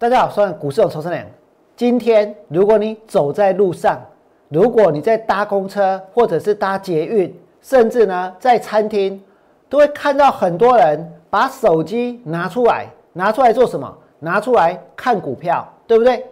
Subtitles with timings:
[0.00, 1.26] 大家好，我是股市有筹生良。
[1.74, 4.00] 今天如果你走在路上，
[4.48, 9.20] 如果你在搭公车或者是搭捷运，甚至呢在餐厅，
[9.68, 13.92] 都会看到很多人把手机拿出来，拿出来做什么？
[14.20, 16.24] 拿出来看股票，对不对？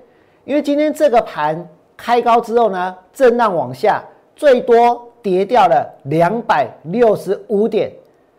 [0.44, 4.00] 因为今天这个盘开高之后呢，震荡往下，
[4.36, 7.90] 最多跌掉了两百六十五点，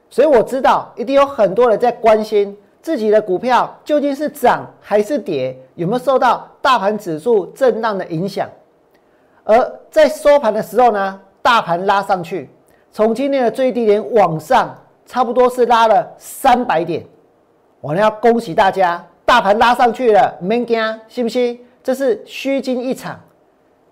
[0.10, 8.50] 所以我知道一定有很多人在关心自己的股票究竟是涨还是跌，有没有受到大盘指数震荡的影响。
[9.44, 12.50] 而在收盘的时候呢，大盘拉上去，
[12.90, 14.74] 从今天的最低点往上，
[15.06, 17.06] 差不多是拉了三百点。
[17.82, 21.60] 我呢要恭喜大家，大盘拉上去了，没惊，信不信？
[21.84, 23.20] 这是虚惊一场。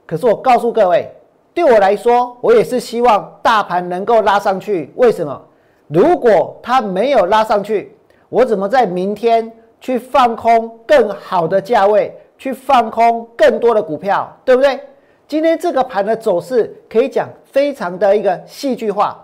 [0.06, 1.14] 可是我告诉各位，
[1.54, 4.94] 对我来说，我也是希望大盘能够拉上去。
[4.96, 5.42] 为什么？
[5.88, 7.95] 如果它没有拉上去，
[8.30, 14.80] 我怎么在明天去放空更好的价位，去放空更多的股票，对不对？
[15.28, 19.18] 今天这个盘的走势可以讲非常的一个戏剧化，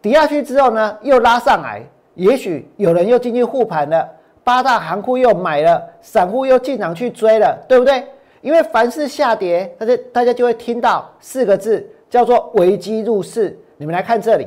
[0.00, 1.82] 跌下去之后呢，又拉上来，
[2.14, 4.08] 也许有人又进去护盘了，
[4.42, 8.04] 八大行库又买了，散户又进场去追了，对不对？
[8.40, 13.58] 因为凡是下跌，大家大家就会听到四个字，叫做危机入市。
[13.76, 14.46] 你们来看这里，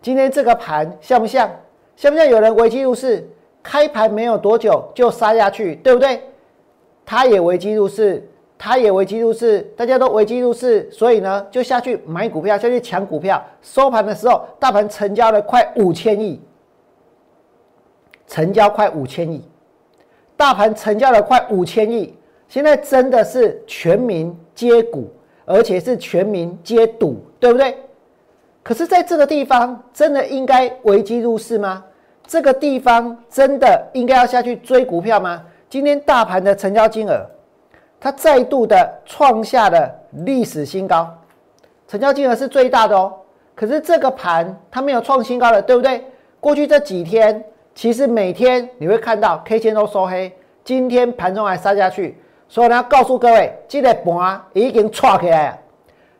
[0.00, 1.50] 今天这个盘像不像？
[1.96, 3.28] 像不像有人危机入市？
[3.68, 6.22] 开盘没有多久就杀下去，对不对？
[7.04, 8.26] 他也危机入市。
[8.60, 13.40] 他也危机入市，大家都危机入市，所以呢，就下去买股票，下去抢股票。
[13.62, 16.40] 收盘的时候，大盘成交了快五千亿，
[18.26, 19.44] 成交快五千亿，
[20.36, 22.12] 大盘成交了快五千亿。
[22.48, 25.08] 现在真的是全民皆股，
[25.44, 27.76] 而且是全民皆赌，对不对？
[28.64, 31.84] 可是，在这个地方，真的应该危机入市吗？
[32.28, 35.42] 这个地方真的应该要下去追股票吗？
[35.70, 37.26] 今天大盘的成交金额。
[37.98, 41.12] 它再度的创下了历史新高，
[41.88, 43.12] 成交金额是最大的哦。
[43.56, 46.04] 可是这个盘它没有创新高了，对不对？
[46.38, 47.42] 过去这几天，
[47.74, 50.30] 其实每天你会看到 K 线都收黑，
[50.62, 52.16] 今天盘中还杀下去。
[52.46, 55.58] 所以呢，告诉各位，这个盘已经创起来了，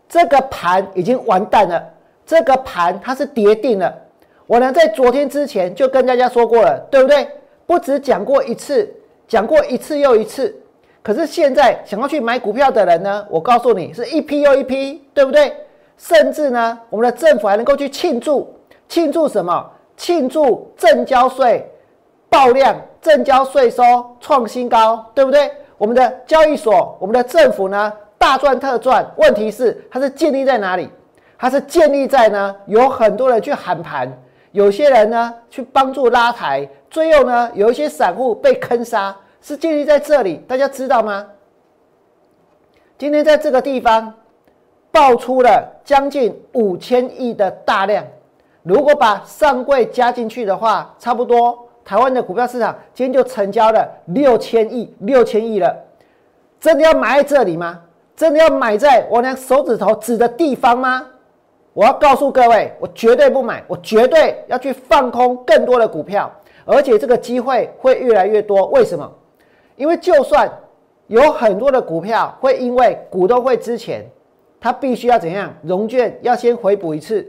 [0.08, 1.84] 这个盘已经完蛋了，
[2.26, 3.94] 这个盘它是跌定了。
[4.48, 7.28] 我呢在昨天之前就跟大家说过了，对不对？
[7.66, 8.90] 不止讲过一次，
[9.28, 10.56] 讲过一次又一次。
[11.02, 13.26] 可是现在想要去买股票的人呢？
[13.28, 15.54] 我告诉你是一批又一批，对不对？
[15.98, 18.50] 甚至呢，我们的政府还能够去庆祝，
[18.88, 19.70] 庆祝什么？
[19.98, 21.70] 庆祝正交税
[22.30, 23.82] 爆量，正交税收
[24.18, 25.50] 创新高，对不对？
[25.76, 29.06] 我们的交易所，我们的政府呢，大赚特赚。
[29.16, 30.88] 问题是它是建立在哪里？
[31.38, 34.10] 它是建立在呢，有很多人去喊盘，
[34.52, 39.16] 有些人呢去帮助拉抬，最后呢，有一些散户被坑杀。
[39.40, 41.24] 是建立在这里，大家知道吗？
[42.98, 44.12] 今天在这个地方
[44.90, 48.04] 爆出了将近五千亿的大量，
[48.64, 55.74] 如果把上柜加进去的话，差不多台湾的股票市场今天就成交了六千亿，六千亿了。
[56.60, 57.80] 真的要买在这里吗？
[58.16, 61.06] 真的要买在我俩手指头指的地方吗？
[61.78, 66.28] 我要告诉各位，我绝对不买，我绝对要去放空更多的股票，
[66.64, 68.66] 而且这个机会会越来越多。
[68.70, 69.08] 为什么？
[69.76, 70.50] 因为就算
[71.06, 74.04] 有很多的股票会因为股东会之前，
[74.60, 77.24] 它必须要怎样融券要先回补一次，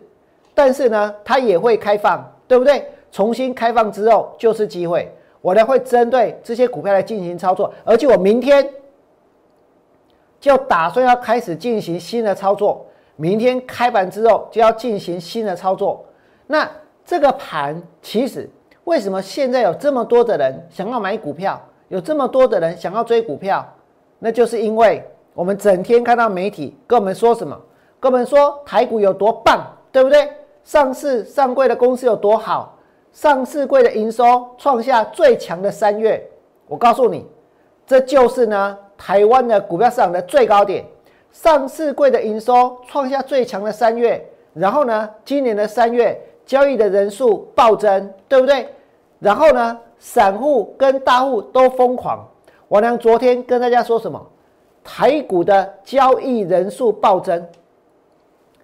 [0.56, 2.84] 但是呢，它也会开放，对不对？
[3.12, 8.68] 重新开放之后就是机会，我呢会针对这些股票来进行操作，而且我明天
[10.40, 12.84] 就打算要开始进行新的操作，
[13.20, 16.06] 明天开盘之后就要进行新的操作。
[16.48, 16.66] 那
[17.04, 18.50] 这个盘其实
[18.86, 21.62] 为什么现在有这么多的人想要买股票？
[21.90, 23.68] 有这么多的人想要追股票，
[24.20, 25.04] 那就是因为
[25.34, 27.60] 我们整天看到媒体跟我们说什么，
[28.00, 30.32] 跟我们说台股有多棒，对不对？
[30.64, 32.78] 上市上柜的公司有多好，
[33.12, 36.24] 上市柜的营收创下最强的三月。
[36.68, 37.26] 我告诉你，
[37.86, 40.86] 这就是呢台湾的股票市场的最高点。
[41.32, 44.24] 上市柜的营收创下最强的三月，
[44.54, 48.68] 然后呢，今年的三月交易的人数暴增，对不对？
[49.20, 49.80] 然后呢？
[50.02, 52.26] 散户跟大户都疯狂。
[52.70, 54.26] 王良昨天跟大家说什么？
[54.82, 57.46] 台股的交易人数暴增，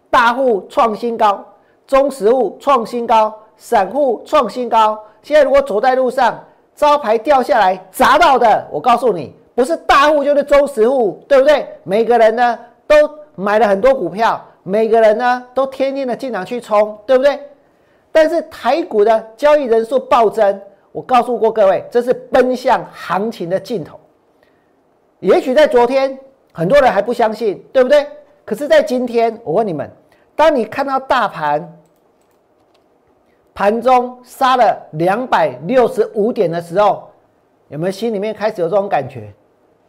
[0.09, 1.44] 大户创新高，
[1.85, 4.97] 中实户创新高，散户创新高。
[5.21, 6.41] 现在如果走在路上，
[6.73, 11.65] 招牌掉下来砸到的，我告诉你，不是大户就是中实户，对不对？
[11.83, 12.95] 每个人呢都
[13.35, 17.39] 买了很多股票，每个人呢都天天的进场去冲，对不对？
[18.11, 20.61] 但是台股的交易人数暴增。
[20.91, 23.99] 我告诉过各位，这是奔向行情的尽头。
[25.19, 26.17] 也许在昨天
[26.53, 28.07] 很多人还不相信，对不对？
[28.45, 29.91] 可是，在今天，我问你们，
[30.35, 31.77] 当你看到大盘
[33.53, 37.09] 盘中杀了两百六十五点的时候，
[37.67, 39.33] 有没有心里面开始有这种感觉？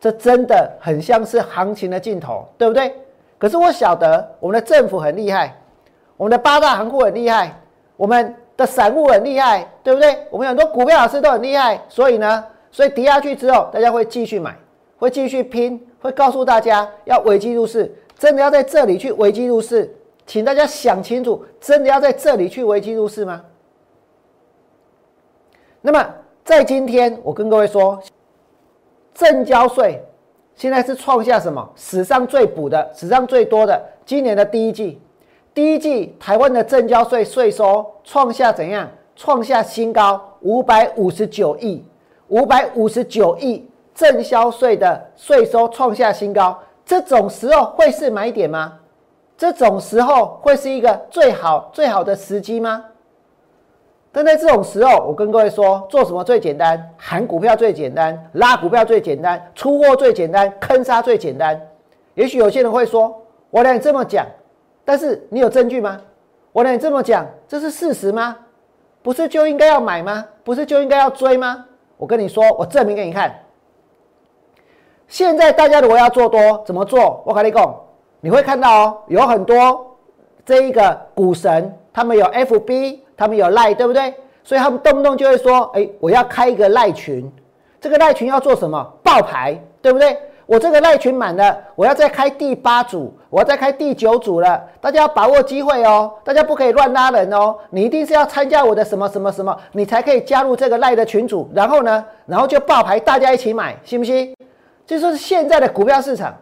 [0.01, 2.95] 这真的很像是行情的尽头，对不对？
[3.39, 5.55] 可是我晓得我们的政府很厉害，
[6.17, 7.59] 我们的八大行库很厉害，
[7.97, 10.17] 我们的散户很厉害，对不对？
[10.31, 14.57] 我们很多股票老师都很厉害，所以呢，所以跌下去之后，大家会继续买，
[14.99, 17.95] 会继续拼，会告诉大家要危机入市。
[18.19, 19.95] 真的要在这里去危机入市，
[20.25, 23.45] 请大家想清楚，真的要在这里去危机入市吗？
[25.83, 26.07] 那么
[26.43, 28.01] 在今天，我跟各位说，
[29.17, 30.05] 正交税
[30.55, 33.83] 现在是创下什么史上最补的、史上最多的。
[34.05, 35.01] 今年的第一季，
[35.55, 38.87] 第一季台湾的正交税税收创下怎样？
[39.17, 41.83] 创下新高，五百五十九亿，
[42.29, 46.59] 五百五十九亿正销税的税收创下新高。
[46.85, 48.75] 这种时候会是买点吗？
[49.39, 52.85] 这种时候会是一个最好最好的时机吗？
[54.17, 56.83] 但在这种时候，我跟各位说，做什么最简单？
[56.97, 61.61] 喊股票最简单，拉股票最简单，出货最简单，坑杀最简单。
[62.15, 63.15] 也许有些人会说，
[63.51, 64.25] 我让你这么讲，
[64.87, 66.01] 但是你有证据吗？
[66.53, 68.35] 我让你这么讲，这是事实吗？
[69.03, 70.25] 不是就应该要买吗？
[70.43, 71.67] 不是就应该要追吗？
[71.99, 73.39] 我跟你说，我证明给你看。
[75.09, 77.23] 现在大家如果要做多，怎么做？
[77.27, 77.81] 我跟你讲，
[78.23, 79.95] 你会看到哦，有很多
[80.47, 84.15] 这一个股神，他们有 FB，他们有赖，对不对？
[84.45, 87.29] 所以他们动不动就会说：“哎，我要开一个赖群，
[87.81, 88.85] 这个赖群要做什么？
[89.03, 90.17] 爆牌，对不对？
[90.47, 94.63] 我这个赖群满了，我要再开第八组，我要再开第九组了。
[94.81, 101.51] 大家要把握机会哦，大家不可以乱拉人哦，你一定是要参加我的什么什么什么，你才可以加入这个赖的群组。
[101.53, 104.33] 然后呢，然后就爆牌，大家一起买，信不信？”
[104.87, 106.33] 就说是现在的股票市场，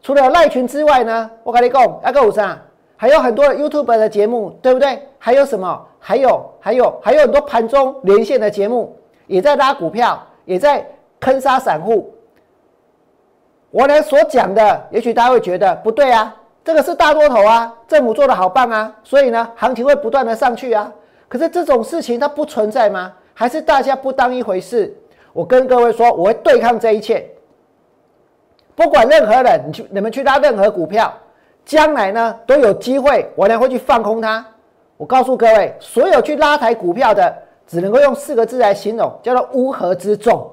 [0.00, 2.56] 除了赖群之外呢，我跟你讲，阿个五三
[2.96, 5.06] 还有很多 YouTube 的节目，对不对？
[5.18, 5.86] 还有什么？
[5.98, 8.96] 还有还有还有很多盘中连线的节目，
[9.26, 10.86] 也在拉股票，也在
[11.20, 12.14] 坑杀散户。
[13.70, 16.34] 我呢所讲的，也许大家会觉得不对啊，
[16.64, 20.90] 这个是大多头啊，政府做的好棒啊，所以呢，行情会不断的上去啊。
[21.28, 23.12] 可是这种事情它不存在吗？
[23.34, 24.96] 还是大家不当一回事？
[25.32, 27.28] 我跟各位说，我会对抗这一切。
[28.74, 31.12] 不管任何人，你去你们去拉任何股票，
[31.66, 34.42] 将来呢都有机会，我呢会去放空它。
[34.96, 37.36] 我告诉各位，所有去拉抬股票的，
[37.66, 40.48] 只能够用四个字来形容，叫做乌合之众。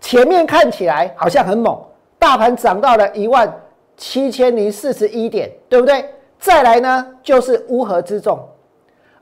[0.00, 1.76] 前面看起来好像很猛，
[2.18, 3.52] 大盘涨到了一万
[3.96, 6.04] 七千零四十一点，对不对？
[6.38, 8.38] 再来呢就是乌合之众。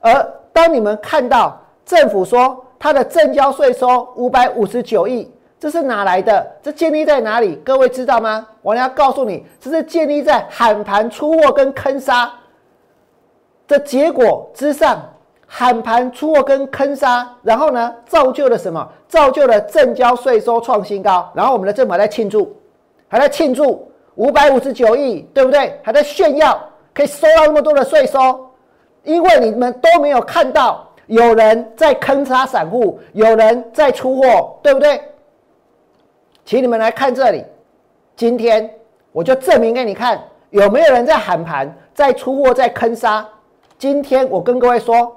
[0.00, 0.12] 而
[0.52, 1.56] 当你们看到
[1.86, 5.30] 政府说它的正交税收五百五十九亿。
[5.60, 6.46] 这是哪来的？
[6.62, 7.56] 这建立在哪里？
[7.64, 8.46] 各位知道吗？
[8.62, 12.32] 我要告诉你，这是建立在喊盘出货跟坑杀
[13.66, 15.00] 的结果之上。
[15.50, 18.86] 喊盘出货跟坑杀，然后呢，造就了什么？
[19.08, 21.26] 造就了正交税收创新高。
[21.34, 22.54] 然后我们的政府在庆祝，
[23.08, 25.80] 还在庆祝五百五十九亿，对不对？
[25.82, 26.62] 还在炫耀
[26.92, 28.46] 可以收到那么多的税收，
[29.04, 35.00] 因为你们都没有看到有人在坑杀散户，有人在出货，对不对？
[36.48, 37.44] 请你们来看这里，
[38.16, 38.70] 今天
[39.12, 43.22] 我就证明给你看，有没有人在喊盘、在出货、在坑杀？
[43.76, 45.14] 今天我跟各位说，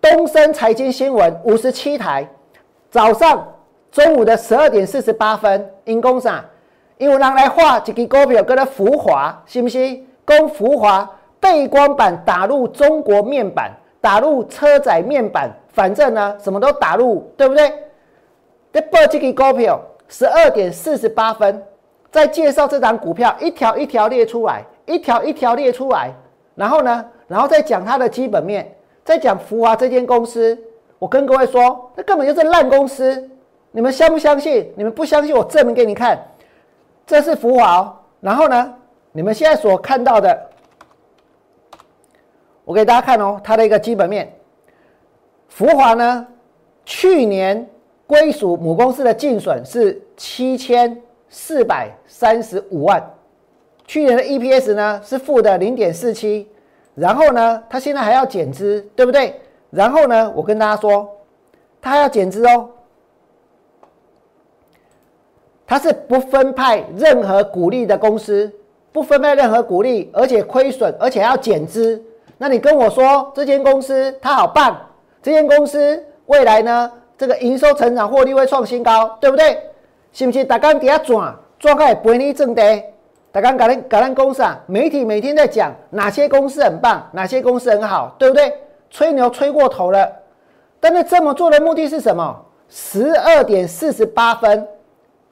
[0.00, 2.26] 东森财经新闻五十七台，
[2.88, 3.46] 早上、
[3.92, 6.42] 中午的十二点四十八分，因公上，
[6.96, 10.08] 因为人来画一个股票，叫做福华，信不信？
[10.24, 11.06] 供福华
[11.38, 17.70] 背光板打入中国面板，打入车载面板，反正呢，什么都打入，对不对？
[18.72, 19.78] 这报这个股票。
[20.16, 21.60] 十二点四十八分，
[22.12, 26.14] 在介绍这张股票，一条一条列出来，一条一条列出来，
[26.54, 28.72] 然后呢，然后再讲它的基本面，
[29.04, 30.56] 再讲福华这间公司。
[31.00, 33.28] 我跟各位说，那根本就是烂公司，
[33.72, 34.72] 你们相不相信？
[34.76, 36.16] 你们不相信，我证明给你看。
[37.04, 38.72] 这是福华哦，然后呢，
[39.10, 40.48] 你们现在所看到的，
[42.64, 44.32] 我给大家看哦，它的一个基本面。
[45.48, 46.24] 福华呢，
[46.84, 47.68] 去年。
[48.06, 53.02] 归属母公司的净损是七千四百三十五万，
[53.86, 56.46] 去年的 EPS 呢是负的零点四七，
[56.94, 59.40] 然后呢，它现在还要减资，对不对？
[59.70, 61.08] 然后呢，我跟大家说，
[61.80, 62.68] 它要减资哦，
[65.66, 68.52] 它是不分派任何股利的公司，
[68.92, 72.00] 不分派任何股利，而且亏损，而且要减资。
[72.36, 74.78] 那你跟我说，这间公司它好棒，
[75.22, 76.92] 这间公司未来呢？
[77.16, 79.58] 这个营收成长、获利会创新高，对不对？
[80.12, 80.46] 信不信？
[80.46, 82.82] 大家底下转抓开不你正的。
[83.32, 88.52] 大家搞咱搞咱公司啊，媒体每天在讲哪些公司很棒，哪些公司很好，对不对？
[88.90, 90.08] 吹牛吹过头了。
[90.78, 92.36] 但是这么做的目的是什么？
[92.68, 94.66] 十二点四十八分，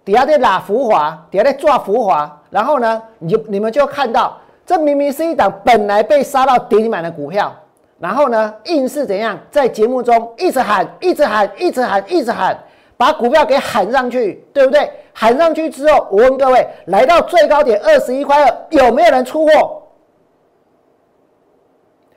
[0.04, 4.36] 底下在拉浮华，底下在抓浮华，然后呢，你就你们就看到，
[4.66, 7.54] 这明明是一档本来被杀到跌停板的股票，
[8.02, 12.58] 然后呢，硬是怎样在节目中一直喊，一直喊，一直喊，一直喊，
[12.96, 14.90] 把股票给喊上去，对不对？
[15.12, 19.82] 喊上去之后，我问各位，来到最高点二十一块二，有没有人出货？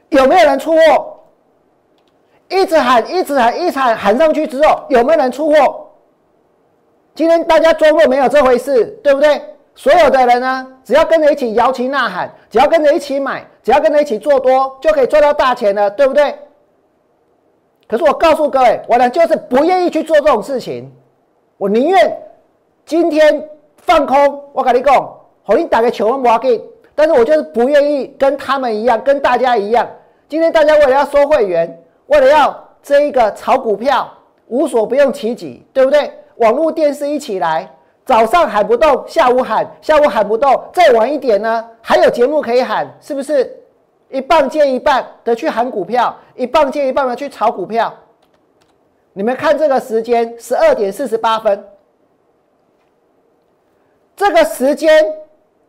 [0.09, 1.19] 有没有人出货？
[2.49, 5.87] 一直喊，一直喊，一直喊，喊上去之后，有没有人出货？
[7.13, 9.39] 今天大家装作没有这回事，对不对？
[9.75, 16.36] 所有的人呢，只要跟着一起摇旗呐喊，只要跟着一起买，只要跟他一起做多，就可以赚到大钱了，对不对？
[17.88, 20.91] 可是我告诉各位，我呢就是不愿意去做这种事情，
[21.57, 22.17] 我宁愿
[22.86, 24.39] 今天放空。
[24.53, 24.95] 我跟你讲，
[25.41, 29.89] 好，你打个球我给，但是我就是不愿意跟他们一样，跟大家一样。
[30.29, 31.81] 今天大家为了要收会员。
[32.05, 34.07] 为了要这一个炒股票，
[34.48, 36.12] 无所不用其极，对不对？
[36.36, 37.67] 网络电视一起来，
[38.05, 43.51] 早上喊不动，下午喊，下午喊不动，再晚一点呢，还有节目可以喊，是不是？
[44.09, 47.91] 一棒接一棒的去喊股票，一棒接一棒的去炒股票。
[49.13, 51.65] 你们看这个时间，十二点四十八分，
[54.15, 55.03] 这个时间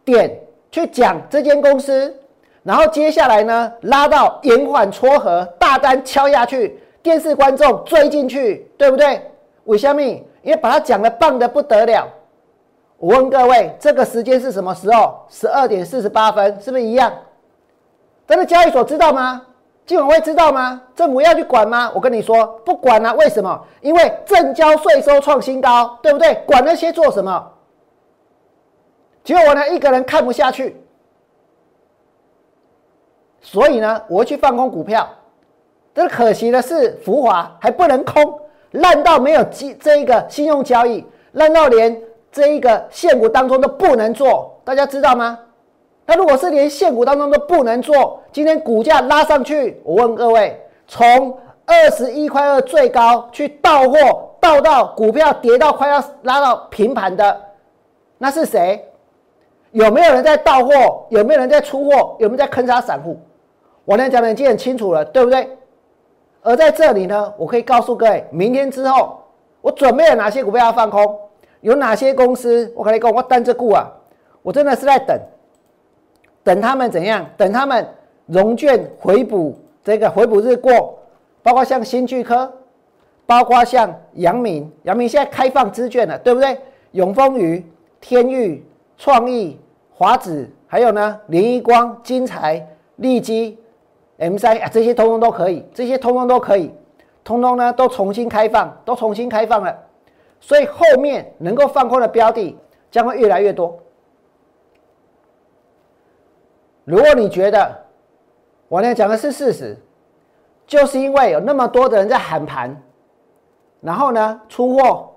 [0.05, 0.38] 点
[0.71, 2.14] 去讲这间公司。
[2.62, 9.23] 然后接下来呢，拉到延缓撮合，大单敲下去，电视观众追进去，对不对？
[9.64, 10.02] 为什么？
[10.02, 12.07] 因为把它讲的棒的不得了。
[12.99, 15.21] 我问各位，这个时间是什么时候？
[15.29, 17.12] 十二点四十八分，是不是一样？
[18.25, 19.43] 但是交易所知道吗？
[19.85, 20.83] 金管会知道吗？
[20.97, 21.93] 政府要去管吗？
[21.95, 23.12] 我跟你说，不管啊。
[23.15, 23.65] 为什么？
[23.81, 26.35] 因为正交税收创新高，对不对？
[26.47, 27.53] 管那些做什么？
[29.23, 30.81] 结果我呢，一个人看不下去。
[33.41, 35.09] 所以呢，我去放空股票，
[35.93, 38.41] 但是可惜的是，浮华还不能空，
[38.73, 41.97] 烂到没有机这一个信用交易，烂到连
[42.37, 45.38] 这一个现股当中都不能做，大家知道吗？
[46.05, 53.97] 那如果是连现股当中都不能做，今天股价拉上去，我问各位，从二十一块二最高去到货，
[54.38, 57.40] 到到股票跌到快要拉到平盘的，
[58.19, 58.87] 那是谁？
[59.71, 61.07] 有没有人在到货？
[61.09, 62.16] 有没有人在出货？
[62.19, 63.19] 有没有在坑杀散户？
[63.87, 65.57] 我能讲的已经很清楚了，对不对？
[66.43, 69.23] 而在这里呢，我可以告诉各位，明天之后
[69.62, 71.19] 我准备了哪些股票要放空，
[71.66, 73.90] 有哪些公司，我可以跟我单着顾啊，
[74.40, 75.20] 我真的是在等，
[76.44, 77.26] 等他们怎样？
[77.37, 77.85] 等他们
[78.26, 80.96] 融券回补这个回补日过，
[81.42, 82.52] 包括像新巨科，
[83.26, 86.56] 包括像阳明，阳明现在开放资券了，对不对？
[86.92, 87.66] 永丰余、
[88.00, 88.64] 天域、
[88.96, 89.58] 创意、
[89.92, 93.58] 华子，还有呢，林一光、金财、利基。
[94.18, 96.73] M 三啊，这些通通都可以，这些通通都可以，
[97.25, 99.76] 通通呢都重新开放，都重新开放了，
[100.47, 102.57] 所以后面能够放空的标的
[102.88, 103.76] 将会越来越多。
[106.85, 107.69] 如果你觉得
[108.69, 109.76] 我呢讲的是事实，
[110.65, 112.81] 就是因为有那么多的人在喊盘，
[113.81, 115.12] 然后呢出货，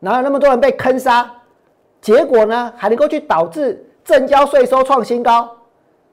[0.00, 1.34] 然后那么多人被坑杀，
[2.02, 5.50] 结果呢还能够去导致正交税收创新高，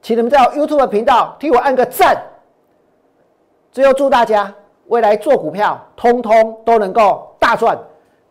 [0.00, 2.16] 请你们在 YouTube 频道替我按个赞。
[3.70, 4.50] 最后祝大家
[4.86, 7.78] 未来做股票，通通都能够大赚。